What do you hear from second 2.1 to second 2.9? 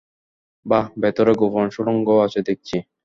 আছে দেখছি!